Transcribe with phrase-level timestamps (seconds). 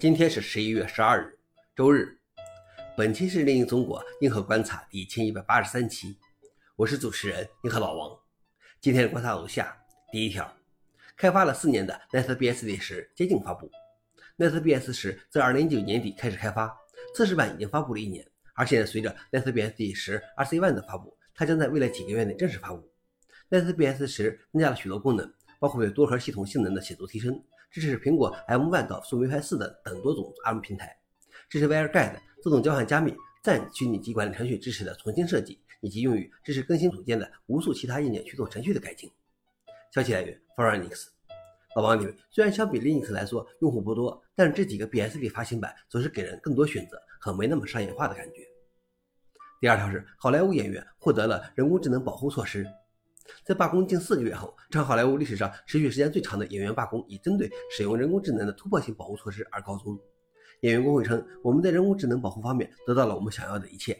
[0.00, 1.36] 今天是十一月十二日，
[1.74, 2.16] 周日。
[2.96, 6.16] 本期是《另一中国硬核观察》第一千一百八十三期，
[6.76, 8.16] 我是主持人硬核老王。
[8.80, 9.76] 今天的观察如下：
[10.12, 10.56] 第一条，
[11.16, 13.68] 开发了四年的 NetBSD 十接近发布
[14.36, 16.72] NetBS 十自二零一九年底开始开发，
[17.16, 18.24] 测试版已经发布了一年，
[18.54, 22.88] 而现在随着 NetBSD 十 RC One 的发布，它将在未来几个月内正式发布。
[23.50, 27.42] NetBS 十增加了许多功能，包括对多核系统性能的显著提升。
[27.70, 30.96] 支持苹果 M1 到树莓派四的等多种 ARM 平台，
[31.50, 39.10] 支持 WireGuard 自动交换加密、暂虚拟机管理程序支持的重新设计，以及用于支持更新组件的无数其他硬件驱动程序的改进。
[39.92, 41.10] 消息来源 f o r e i n x
[41.76, 48.46] 老王认为，虽然相比 Linux 来说用户不多，但是这几个 BSD 发行版总是给人更多选择和没那么商业化的感觉。
[49.60, 52.66] 第二条是好莱坞演员获得了人工智能保护措施。
[53.44, 59.98] 在罢工近四个月后，这好莱坞历史上持续时间最长的演员罢工以针对使用人工智能的突破性保护措施而告终。
[60.62, 63.96] 演员工会称：“我们在人工智能保护方面得到了我们想要的一切。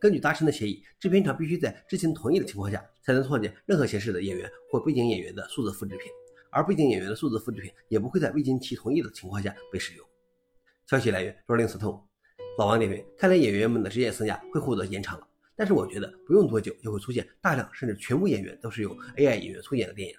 [0.00, 6.10] 根据达成的协议，制片厂必须在知情同意的情况下才能创建任何形式的演员或背景演员的数字复制品，
[6.50, 10.06] 而背景演员的数字复制品也不会在未经其同意的情况下被使用。”
[10.88, 12.00] 消息来源：Rolling Stone。
[12.58, 15.26] 老王点评：看来演员们的职业生涯会获得延长了。
[15.60, 20.16] 但是我觉得不用多久就会出现大量甚至全部演员都是由 AI 演员出演的电影。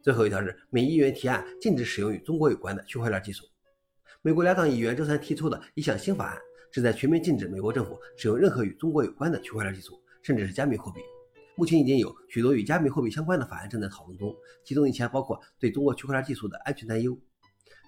[0.00, 3.44] 最后一条是美议员提案禁止使用与中国有关的区块链技术。
[4.22, 6.38] 美国两党议员周三提出的一项新法案，
[6.70, 11.00] 旨在全面禁止美国政府使用任何与中国有关的区块链技术，甚至是加密货币。
[11.56, 14.32] 目前已经有许多与加密货币相关的法案正在讨论中，
[14.64, 17.18] 其中一些包括对中国区块链技术的安全担忧。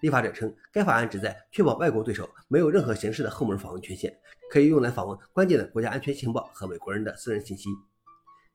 [0.01, 4.13] 立法者称，该法案旨在确保外国对手没有任何形式的后门访问权限，
[4.51, 7.69] 可以用来访问关键的国家安全情报和美国人的私人信息。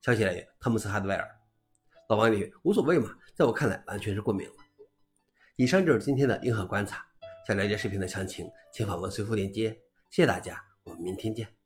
[0.01, 1.27] 消息来源：汤姆斯·哈德威尔。
[2.09, 4.53] 老王你无所谓嘛，在我看来完全是过敏了。
[5.55, 7.05] 以上就是今天的硬核观察。
[7.47, 9.69] 想了解视频的详情，请访问随附链接。
[10.09, 11.56] 谢谢大家，我们明天见。